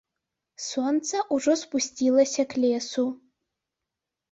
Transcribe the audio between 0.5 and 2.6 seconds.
Сонца ўжо спусцілася